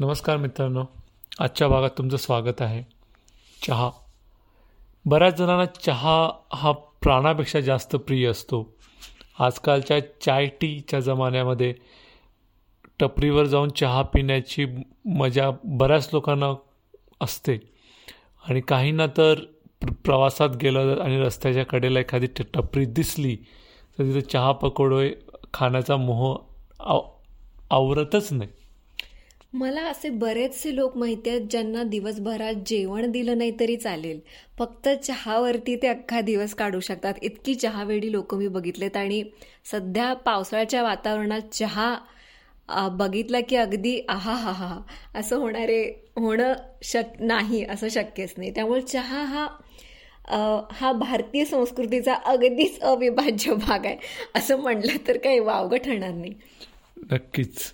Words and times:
नमस्कार 0.00 0.36
मित्रांनो 0.36 0.84
आजच्या 1.40 1.68
भागात 1.68 1.90
तुमचं 1.98 2.16
स्वागत 2.16 2.62
आहे. 2.62 2.82
चहा. 3.66 3.90
बऱ्याच 5.04 5.38
जणांना 5.38 5.64
चहा 5.64 6.30
हा 6.52 6.72
प्राणापेक्षा 6.72 7.60
जास्त 7.60 7.96
प्रिय 7.96 8.26
असतो. 8.26 8.74
आजकालच्या 9.38 10.20
चाय 10.20 10.46
टीच्या 10.46 11.00
जमान्यामध्ये 11.00 11.74
टपरीवर 13.00 13.44
जाऊन 13.44 13.68
चहा 13.68 14.02
पिण्याची 14.02 14.66
मजा 15.04 15.50
बऱ्याच 15.64 16.10
लोकांना 16.12 16.46
असते. 17.20 17.56
आणि 18.48 18.60
काहींना 18.60 19.06
तर 19.16 19.34
प्रवासात 20.04 20.48
गेलं 20.48 20.96
आणि 21.00 21.20
रस्त्याच्या 21.20 21.64
कडेला 21.64 22.00
एखादी 22.00 22.26
टपरी 22.26 22.84
दिसली 22.84 23.36
तर 23.98 24.02
तिथं 24.02 24.20
चहा 24.20 24.52
पकोडे 24.52 25.14
खाण्याचा 25.54 25.96
मोह 25.96 26.36
आव 26.80 27.00
आवरतच 27.70 28.32
नाही. 28.32 28.50
मला 29.52 29.82
असे 29.82 30.08
बरेचसे 30.10 30.74
लोक 30.76 30.96
माहिती 30.96 31.30
आहेत 31.30 31.46
ज्यांना 31.50 31.82
दिवसभरात 31.82 32.54
जेवण 32.66 33.10
दिलं 33.10 33.38
नाही 33.38 33.52
तरी 33.60 33.76
चालेल. 33.76 34.18
फक्त 34.58 34.88
चहावरती 35.04 35.74
ते 35.76 35.86
अख्खा 35.88 36.20
दिवस 36.20 36.54
काढू 36.54 36.80
शकतात. 36.80 37.14
इतकी 37.22 37.54
चहावेळी 37.54 38.12
लोक 38.12 38.34
मी 38.34 38.48
बघितलेत 38.48 38.96
आणि 38.96 39.22
सध्या 39.70 40.12
पावसाळ्याच्या 40.26 40.82
वातावरणात 40.82 41.52
चहा 41.52 42.88
बघितला 42.92 43.40
की 43.40 43.56
अगदी 43.56 44.00
आहा 44.08 44.34
हा 44.34 44.50
हा 44.52 44.78
असं 45.14 45.36
होणारे 45.36 45.82
होणं 46.16 46.52
शक 46.82 47.20
नाही 47.20 47.64
असं 47.64 47.88
शक्यच 47.88 48.34
नाही. 48.36 48.50
त्यामुळे 48.50 48.80
चहा 48.82 49.24
हा 49.24 49.46
हा 50.72 50.92
भारतीय 50.92 51.44
संस्कृतीचा 51.44 52.14
अगदीच 52.24 52.80
अविभाज्य 52.80 53.54
भाग 53.56 53.86
आहे. 53.86 53.96
असं 54.36 54.60
म्हणलं 54.60 55.06
तर 55.08 55.16
काही 55.18 55.38
वावगं 55.40 55.76
ठरणार 55.76 56.12
नाही. 56.12 56.32
नक्कीच. 57.12 57.72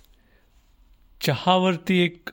चहावरती 1.21 1.97
एक 1.97 2.29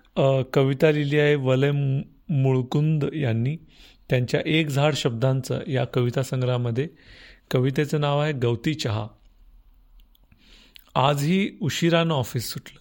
कविता 0.52 0.90
लिहिली 0.90 1.18
आहे 1.18 1.34
वलय 1.34 1.70
मुळकुंद 1.70 3.04
यांनी. 3.14 3.56
त्यांच्या 4.10 4.40
एक 4.46 4.68
झाड 4.68 4.94
शब्दांचं 4.94 5.60
या 5.68 5.84
कविता 5.84 6.22
संग्रहामध्ये 6.22 6.88
कवितेचं 7.50 8.00
नाव 8.00 8.20
आहे 8.20 8.32
गवती 8.32 8.74
चहा. 8.74 9.06
आजही 10.94 11.50
उशिरानं 11.62 12.14
ऑफिस 12.14 12.50
सुटलं. 12.52 12.80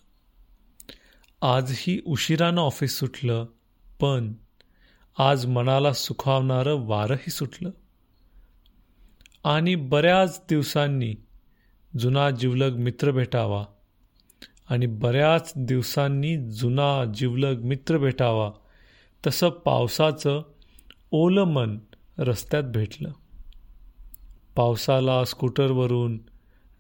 आजही 1.48 2.02
उशिरानं 2.06 2.62
ऑफिस 2.62 3.00
सुटलं 3.00 3.46
पण 4.00 4.34
आज 5.18 5.46
मनाला 5.46 5.94
सुखावणारं 5.94 6.76
वारंही 6.88 7.32
सुटलं. 7.32 7.70
आणि 9.44 9.76
बऱ्याच 9.76 10.42
दिवसांनी 10.50 11.14
जुना 12.00 12.30
जिवलग 12.30 12.76
मित्र 12.76 13.12
भेटावा 13.12 13.66
आणि 14.70 14.86
बऱ्याच 14.86 15.54
दिवसांनी 15.56 16.38
जुना 16.38 17.06
जिवलग 17.06 17.62
मित्र 17.62 17.98
भेटावा. 17.98 18.52
तसं 19.28 19.50
पावसाचं 19.50 20.42
ओलं 21.12 21.44
मन 21.44 21.80
रस्त्यात 22.18 22.64
भेटलं. 22.64 23.12
पावसाला 24.56 25.26
स्कूटरवरून 25.26 26.20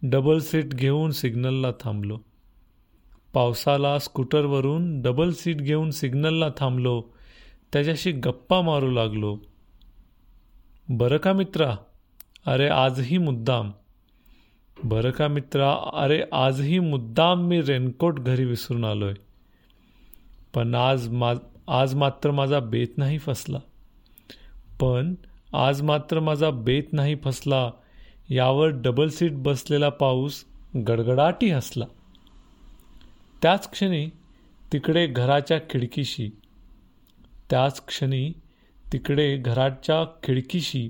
डबल 0.01 0.39
सीट 0.39 0.65
घेऊन 0.65 1.11
सिग्नलला 1.11 1.71
थांबलो. 1.71 2.19
पावसाला 3.33 3.99
स्कूटरवरून 3.99 5.01
डबल 5.01 5.31
सीट 5.31 5.57
घेऊन 5.57 5.91
सिग्नलला 5.91 6.49
थांबलो. 6.57 7.03
त्याच्याशी 7.73 8.11
गप्पा 8.11 8.61
मारू 8.61 8.91
लागलो. 8.91 9.37
बरं 10.89 11.17
का 11.17 11.33
मित्रा? 11.33 11.75
अरे 12.45 12.67
आजही 12.67 13.17
मुद्दाम. 13.17 13.71
बरं 14.77 15.11
का 15.11 15.27
मित्रा? 15.27 15.71
अरे 15.93 16.23
आजही 16.33 16.79
मुद्दाम 16.79 17.39
मी 17.39 17.61
रेनकोट 17.61 18.19
घरी 18.19 18.45
विसरून 18.45 18.85
आलोय. 18.85 19.13
पण 20.53 20.75
आज 20.75 21.07
मा 21.09 21.34
आज 21.67 21.95
मात्र 21.95 22.31
माझा 22.31 22.59
बेत 22.59 22.97
नाही 22.97 23.17
फसला. 23.17 23.59
पण 24.79 25.16
आज 25.53 25.81
मात्र 25.81 26.19
माझा 26.19 26.50
बेत 26.50 26.94
नाही 26.94 27.16
फसला. 27.16 27.72
यावर 28.29 28.67
डबल 28.67 29.07
सीट 29.07 29.31
बसलेला 29.34 29.89
पाऊस 29.89 30.44
गडगडाटी 30.88 31.50
हसला. 31.50 31.85
त्याच 33.41 33.72
क्षणी 33.72 34.09
तिकडे 34.73 35.07
घराच्या 35.07 35.59
खिडकीशी 35.59 36.29
त्याच 37.50 37.85
क्षणी 37.85 38.31
तिकडे 38.94 39.38
घराच्या 39.38 40.03
खिडकीशी 40.23 40.90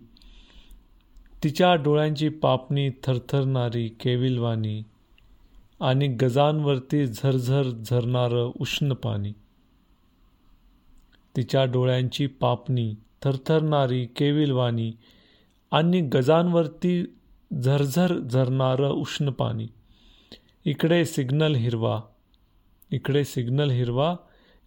तिच्या 1.44 1.76
डोळ्यांची 1.76 2.30
पापणी 2.30 2.90
थरथरणारी 2.90 3.88
केविलवाणी 3.88 4.84
आणि 5.82 6.08
गजांवरती 6.08 7.08
झरझर 7.08 7.64
झरणारं 7.64 8.52
उष्ण 8.60 8.94
पाणी. 8.94 9.34
तिच्या 11.36 11.66
डोळ्यांची 11.66 12.28
पापणी 12.28 12.96
थरथरणारी 13.22 14.06
केविलवाणी 14.06 14.92
आणि 15.72 16.02
गजांवरती 16.02 17.04
झरझर 17.64 18.20
झरणारं 18.20 18.90
उष्ण 18.90 19.30
पाणी. 19.30 19.68
इकडे 20.66 21.06
सिग्नल 21.06 21.56
हिरवा 21.56 22.02
इकडे 22.92 23.24
सिग्नल 23.24 23.70
हिरवा 23.70 24.16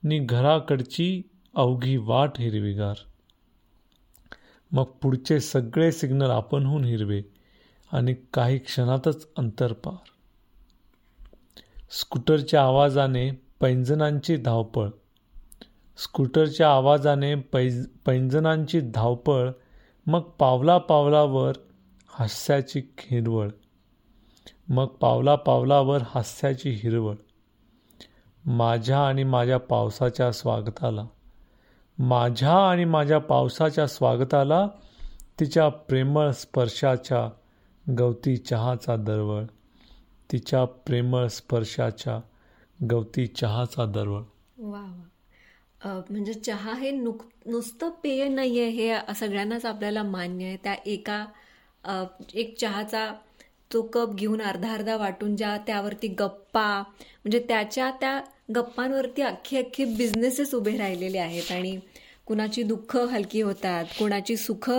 नि 0.04 0.18
घराकडची 0.18 1.22
अवघी 1.54 1.96
वाट 1.96 2.30
हिरवीगार. 2.38 2.96
मग 4.72 4.84
पुढचे 4.84 5.40
सगळे 5.40 5.92
सिग्नल 5.92 6.30
आपणहून 6.30 6.84
हिरवे 6.84 7.22
आणि 7.92 8.14
काही 8.34 8.58
क्षणातच 8.58 9.28
अंतर 9.36 9.72
पार. 9.72 10.08
स्कूटरच्या 11.90 12.62
आवाजाने 12.62 13.30
पैंजणांची 13.60 14.36
धावपळ. 14.36 14.88
स्कूटरच्या 15.98 16.70
आवाजाने 16.70 17.34
पैज 17.34 17.86
पैंजणांची 18.06 18.80
धावपळ 18.80 19.50
मग 20.06 20.20
पावला 20.20 20.78
पावलावर 20.78 21.54
हास्याची 22.08 22.82
हिरवळ 22.98 23.48
मग 24.68 24.86
पावला 24.86 25.34
पावलावर 25.34 26.02
हास्याची 26.06 26.70
हिरवळ. 26.70 27.14
माझ्या 28.46 29.06
आणि 29.06 29.24
माझ्या 29.24 29.58
पावसाच्या 29.58 30.32
स्वागताला. 30.32 31.06
माझ्या 31.98 32.54
आणि 32.70 32.84
माझ्या 32.84 33.18
पावसाच्या 33.18 33.86
स्वागताला 33.86 34.66
तिच्या 35.40 35.68
प्रेमळ 35.68 36.30
स्पर्शाच्या 36.30 37.28
गवती 37.98 38.36
चहाचा 38.36 38.96
दरवळ. 38.96 39.44
तिच्या 40.32 40.64
प्रेमळ 40.64 41.26
स्पर्शाच्या 41.26 42.18
गवती 42.90 43.26
चहाचा 43.26 43.84
दरवळ. 43.86 44.22
वा 44.58 44.80
वा. 44.80 46.00
म्हणजे 46.10 46.32
चहा 46.32 46.74
हे 46.74 46.90
नुक 46.90 47.22
नुसतं 47.46 47.90
पेय 48.02 48.28
नाही 48.28 48.60
आहे 48.60 48.68
हे 48.70 49.14
सगळ्यांनाच 49.14 49.64
आपल्याला 49.64 50.02
मान्य 50.02 50.44
आहे. 50.46 50.56
त्या 50.56 50.74
एका 50.86 51.24
एक 52.34 52.56
चहाचा 52.58 53.12
तो 53.70 53.82
कप 53.82 54.14
घेऊन 54.14 54.40
अर्धा 54.42 54.72
अर्धा 54.72 54.96
वाटून 54.96 55.36
ज्या 55.36 55.56
त्यावरती 55.66 56.08
गप्पा 56.08 56.66
म्हणजे 56.80 57.38
त्याच्या 57.38 57.90
त्या 57.90 58.20
गप्पांवरती 58.54 59.22
अख्खे 59.22 59.58
अख्खे 59.58 59.84
बिझनेसेस 59.84 60.54
उभे 60.54 60.76
राहिलेले 60.76 61.18
आहेत 61.18 61.50
आणि 61.52 61.78
कुणाची 62.26 62.62
दुःख 62.62 62.96
हलकी 62.96 63.40
होतात 63.40 63.84
कुणाची 63.98 64.36
सुख 64.36 64.70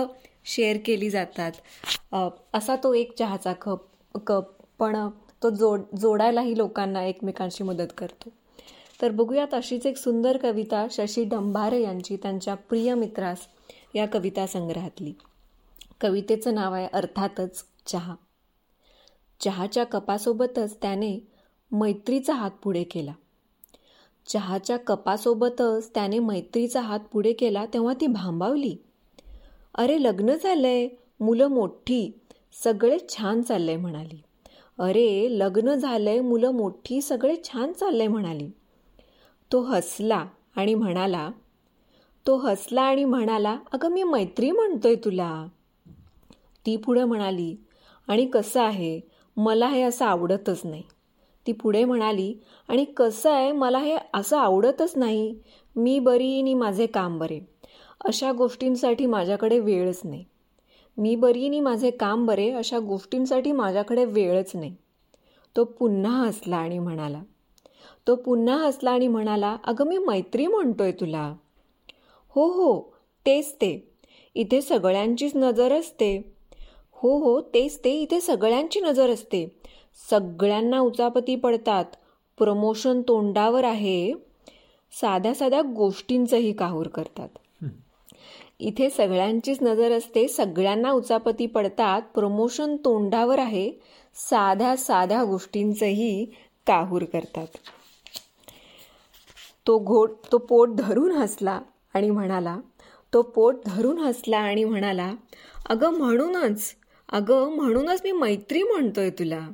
शेअर 0.44 0.76
केली 0.84 1.10
जातात. 1.10 1.52
असा 2.54 2.76
तो 2.76 2.92
एक 2.94 3.16
चहाचा 3.18 3.52
कप 3.52 4.18
कप 4.26 4.50
पण 4.78 4.96
तो 5.42 5.50
जोड 5.50 5.80
जोडायलाही 6.00 6.56
लोकांना 6.58 7.02
एकमेकांशी 7.04 7.64
मदत 7.64 7.92
करतो. 7.98 8.30
तर 9.02 9.10
बघूयात 9.10 9.54
अशीच 9.54 9.86
एक 9.86 9.96
सुंदर 9.96 10.36
कविता 10.36 10.86
शशी 10.90 11.24
डंभारे 11.24 11.82
यांची 11.82 12.16
त्यांच्या 12.16 12.54
प्रिय 12.54 12.94
मित्रास 12.94 13.46
या 13.94 14.06
कविता 14.06 14.46
संग्रहातली. 14.46 15.12
कवितेचं 16.00 16.54
नाव 16.54 16.74
आहे 16.74 16.86
अर्थातच 16.92 17.64
चहा. 17.86 18.14
चहाच्या 19.40 19.84
कपासोबतच 19.84 20.76
त्याने 20.82 21.28
मैत्रीचा 21.72 22.34
हात 22.34 22.50
पुढे 22.50 22.84
केला. 22.84 23.12
चहाच्या 24.26 24.76
कपासोबतच 24.76 25.90
त्याने 25.94 26.18
मैत्रीचा 26.18 26.80
हात 26.80 27.00
पुढे 27.12 27.32
केला 27.32 27.66
तेव्हा 27.66 27.94
ती 28.00 28.06
भांबावली. 28.06 28.76
अरे 29.74 30.02
लग्न 30.02 30.34
झालंय. 30.34 30.88
मुलं 31.20 31.46
मोठी. 31.46 32.10
सगळे 32.52 32.98
छान 33.08 33.42
चाललंय 33.42 33.76
म्हणाली. 33.76 34.22
अरे 34.78 35.28
लग्न 35.30 35.74
झालंय. 35.74 36.20
मुलं 36.20 36.50
मोठी. 36.50 37.00
सगळे 37.00 37.36
छान 37.44 37.72
चाललंय 37.72 38.08
म्हणाली. 38.08 38.50
तो 39.52 39.60
हसला 39.60 40.26
आणि 40.56 40.74
म्हणाला 40.74 41.30
तो 42.26 42.36
हसला 42.36 42.82
आणि 42.82 43.04
म्हणाला 43.04 43.58
अगं 43.72 43.88
मी 43.88 44.02
मैत्री 44.02 44.50
म्हणतोय 44.50 44.94
तुला. 44.94 45.46
ती 46.66 46.76
पुढं 46.76 47.04
म्हणाली 47.04 47.56
आणि 48.06 48.26
कसं 48.26 48.62
आहे? 48.62 49.17
मला 49.38 49.68
हे 49.68 49.82
असं 49.82 50.04
आवडतच 50.04 50.60
नाही. 50.64 50.82
ती 51.46 51.52
पुढे 51.52 51.84
म्हणाली 51.84 52.34
आणि 52.68 52.84
कसं 52.84 53.32
आहे 53.32 53.52
मला 53.52 53.78
हे 53.78 53.96
असं 54.14 54.38
आवडतच 54.38 54.92
नाही. 54.96 55.38
मी 55.76 55.98
बरी 55.98 56.42
नि 56.42 56.54
माझे 56.54 56.86
काम 56.86 57.18
बरे. 57.18 57.40
अशा 58.04 58.32
गोष्टींसाठी 58.32 59.06
माझ्याकडे 59.06 59.58
वेळच 59.58 60.00
नाही. 60.04 60.24
मी 60.96 61.16
बरी 61.16 61.48
नि 61.48 61.60
माझे 61.60 61.90
काम 61.90 62.26
बरे 62.26 62.50
अशा 62.50 62.78
गोष्टींसाठी 62.78 63.52
माझ्याकडे 63.52 64.04
वेळच 64.04 64.50
नाही. 64.54 64.74
तो 65.56 65.64
पुन्हा 65.64 66.12
हसला 66.12 66.56
आणि 66.56 66.78
म्हणाला 66.78 67.22
तो 68.06 68.14
पुन्हा 68.14 68.56
हसला 68.56 68.90
आणि 68.90 69.08
म्हणाला 69.08 69.56
अगं 69.64 69.86
मी 69.86 69.98
मैत्री 69.98 70.46
म्हणतोय 70.46 70.92
तुला. 70.92 71.34
हो 72.28 72.46
हो 72.46 72.80
तेच 73.26 73.54
ते. 73.54 73.96
इथे 74.34 74.60
सगळ्यांचीच 74.60 75.32
नजर 75.34 75.72
असते. 75.72 76.37
हो 77.02 77.18
हो 77.18 77.40
तेच 77.40 77.78
ते 77.84 77.90
इथे 77.90 78.20
सगळ्यांची 78.20 78.80
नजर 78.80 79.10
असते. 79.10 79.60
सगळ्यांना 80.10 80.78
उचापती 80.80 81.36
पडतात. 81.36 81.84
प्रमोशन 82.38 83.02
तोंडावर 83.08 83.64
आहे. 83.64 84.12
साध्या 84.92 85.34
साध्या 85.34 85.62
गोष्टींचंही 85.62 86.52
काहूर 86.52 86.88
करतात. 86.88 87.28
इथे 88.60 88.90
सगळ्यांचीच 88.90 89.58
नजर 89.62 89.92
असते. 89.92 90.28
सगळ्यांना 90.28 90.90
उचापती 90.90 91.46
पडतात. 91.46 92.02
प्रमोशन 92.14 92.76
तोंडावर 92.76 93.38
आहे. 93.38 93.70
साध्या 94.14 94.76
साध्या 94.76 95.24
गोष्टींचंही 95.24 96.26
काहूर 96.66 97.04
करतात. 97.04 97.46
तो 99.66 99.78
घोट 99.78 100.10
तो 100.32 100.38
पोट 100.38 100.68
धरून 100.68 101.10
हसला 101.10 101.60
आणि 101.94 102.10
म्हणाला 102.10 102.58
तो 103.12 103.22
पोट 103.22 103.56
धरून 103.66 103.98
हसला 103.98 104.38
आणि 104.38 104.64
म्हणाला 104.64 105.12
अगं 105.68 105.90
म्हणूनच 105.90 106.74
अगं 107.08 107.56
म्हणूनच 107.56 108.00
मी 108.04 108.12
मैत्री 108.12 108.62
म्हणतोय 108.62 109.10
तुला. 109.10 109.48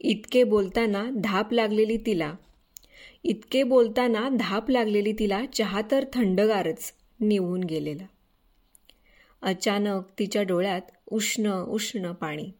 इतके 0.00 0.44
बोलताना 0.44 1.10
धाप 1.24 1.52
लागलेली 1.52 1.96
तिला. 1.96 2.34
इतके 3.24 3.62
बोलताना 3.62 4.28
धाप 4.28 4.70
लागलेली 4.70 5.12
तिला 5.12 5.44
चहा 5.54 5.80
तर 5.90 6.04
थंडगारच 6.12 6.92
निवून 7.20 7.64
गेलेला. 7.64 8.06
अचानक 9.42 10.02
तिच्या 10.18 10.42
डोळ्यात 10.42 10.80
उष्ण 11.10 11.62
उष्ण 11.62 12.12
पाणी. 12.12 12.50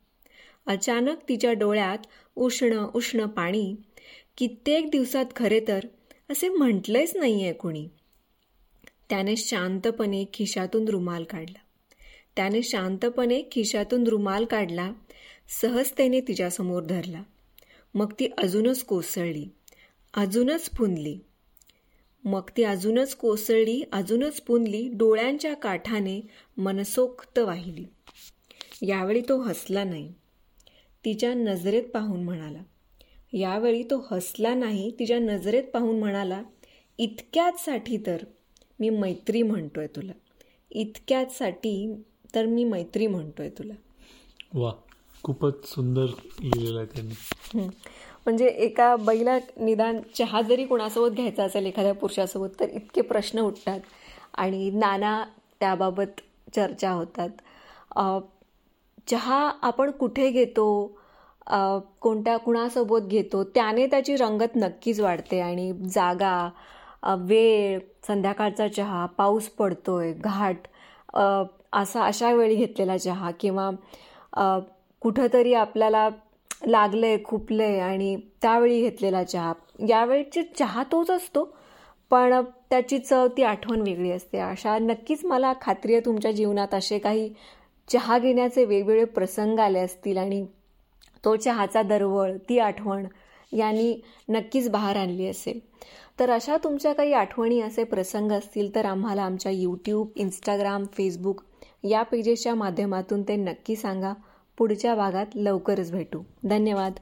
अचानक 0.67 1.17
तिच्या 1.29 1.53
डोळ्यात 1.53 1.99
उष्ण 2.37 2.87
उष्ण 2.95 3.27
पाणी. 3.27 3.75
कित्येक 4.39 4.91
दिवसात 4.91 5.25
खरे 5.37 5.61
तर 5.69 5.87
असे 6.31 6.49
म्हटलंच 6.49 7.17
नाही 7.17 7.45
आहे 7.45 7.53
कुणी. 7.53 7.89
त्याने 9.11 9.37
शांतपणे 9.37 10.25
खिशातून 10.35 10.89
रुमाल 10.89 11.25
काढला. 11.25 11.59
त्याने 12.37 12.63
शांतपणे 12.63 13.43
खिशातून 13.53 14.07
रुमाल 14.07 14.45
काढला 14.45 14.93
सहजतेने 15.61 16.21
तिच्यासमोर 16.21 16.83
धरला. 16.83 17.23
मग 17.95 18.13
ती 18.13 18.29
अजूनच 18.39 18.85
कोसळली 18.85 19.47
अजूनच 20.15 20.71
पुनली 20.71 21.19
मग 22.25 22.51
ती 22.57 22.63
अजूनच 22.63 23.15
कोसळली 23.15 23.83
अजूनच 23.93 24.41
पुनली 24.41 24.89
डोळ्यांच्या 24.93 25.55
काठाने 25.55 26.21
मनसोक्त 26.57 27.39
वाहिली. 27.39 27.85
यावेळी 28.83 29.21
तो 29.21 29.41
हसला 29.41 29.85
नाही. 29.85 30.13
तिच्या 31.05 31.35
नजरेत 31.35 31.83
पाहून 31.83 32.23
म्हणाला 32.23 32.63
यावेळी 33.33 33.83
तो 33.83 34.07
हसला 34.11 34.55
नाही 34.55 34.91
तिच्या 34.99 35.19
नजरेत 35.19 35.65
पाहून 35.65 35.99
म्हणाला 35.99 36.43
इतक्याचसाठी 36.99 37.97
तर 37.97 38.25
मी 38.81 38.91
मैत्री 38.91 39.43
म्हणतोय 39.43 39.87
तुला. 39.87 40.13
इतक्याचसाठी 40.71 42.03
तर 42.35 42.47
मी 42.47 42.65
मैत्री 42.65 43.07
म्हणतोय 43.07 43.49
तुला. 43.59 43.75
वा 44.55 44.71
खूपच 45.25 45.65
सुंदर 45.67 46.07
लिहिलेलं 46.41 46.79
आहे 46.79 46.87
त्यांनी. 46.95 47.69
म्हणजे 48.25 48.47
एका 48.47 48.95
बैला 48.97 49.39
निदान 49.57 50.01
चहा 50.15 50.41
जरी 50.43 50.65
कोणासोबत 50.67 51.15
घ्यायचा 51.17 51.45
असेल 51.45 51.67
एखाद्या 51.67 51.95
पुरुषासोबत 51.95 52.59
तर 52.61 52.69
इतके 52.71 53.01
प्रश्न 53.03 53.41
उठतात 53.41 53.81
आणि 54.35 54.71
नाना 54.71 55.23
त्याबाबत 55.61 56.21
चर्चा 56.55 56.91
होतात. 56.91 57.31
चहा 59.09 59.39
आपण 59.63 59.91
कुठे 59.91 60.31
घेतो? 60.31 60.67
कोणत्या 62.01 62.37
कुणासोबत 62.39 63.07
घेतो? 63.09 63.43
त्याने 63.45 63.87
त्याची 63.87 64.17
रंगत 64.17 64.57
नक्कीच 64.57 65.01
वाढते 65.01 65.41
आणि 65.41 65.73
जागा 65.95 67.15
वेळ 67.21 67.79
संध्याकाळचा 68.07 68.69
चहा 68.69 69.05
पाऊस 69.19 69.49
पडतोय 69.59 70.13
घाट 70.15 70.67
असा 71.73 72.05
अशा 72.05 72.33
वेळी 72.33 72.55
घेतलेला 72.57 72.97
चहा 72.99 73.31
किंवा 73.41 73.71
कुठंतरी 75.03 75.55
आपल्याला 75.55 76.09
लागलं 76.67 77.07
आहे 77.07 77.19
खुपलं 77.25 77.63
आहे 77.63 77.79
आणि 77.81 78.17
त्यावेळी 78.43 78.81
घेतलेला 78.83 79.23
चहा. 79.25 79.53
यावेळीची 79.89 80.43
चहा 80.59 80.83
तोच 80.93 81.11
असतो 81.11 81.45
पण 82.11 82.35
त्याची 82.71 82.99
चव 82.99 83.27
ती 83.37 83.43
आठवण 83.43 83.81
वेगळी 83.81 84.11
असते. 84.13 84.39
अशा 84.39 84.79
नक्कीच 84.79 85.25
मला 85.25 85.53
खात्री 85.61 85.95
आहे 85.95 86.05
तुमच्या 86.05 86.33
जीवनात 86.33 86.75
असे 86.75 86.99
काही 86.99 87.29
चहा 87.89 88.19
घेण्याचे 88.19 88.65
वेगवेगळे 88.65 89.05
प्रसंग 89.05 89.59
आले 89.59 89.79
असतील 89.81 90.19
आणि 90.19 90.45
तो 91.25 91.35
चहाचा 91.37 91.83
दरवळ 91.83 92.37
ती 92.49 92.59
आठवण 92.59 93.07
यांनी 93.53 94.01
नक्कीच 94.29 94.71
बाहेर 94.71 94.97
आणली 94.97 95.27
असेल. 95.27 95.61
तर 96.21 96.31
अशा 96.31 96.57
तुमच्या 96.65 96.93
काही 96.93 97.13
आठवणी 97.13 97.61
असे 97.61 97.85
प्रसंग 97.85 98.33
असतील 98.33 98.75
तर 98.75 98.85
आम्हाला 98.85 99.23
आमच्या 99.23 99.53
यूट्यूब 99.53 100.09
इंस्टाग्राम 100.17 100.85
फेसबुक 100.93 101.43
या 101.85 102.03
पेजेसच्या 102.03 102.55
माध्यमातून 102.55 103.23
ते 103.23 103.37
नक्की 103.37 103.77
सांगा. 103.77 104.13
पुढच्या 104.59 104.95
भागात 104.95 105.27
लवकरच 105.35 105.93
भेटू. 105.93 106.23
धन्यवाद. 106.45 106.93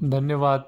धन्यवाद. 0.00 0.60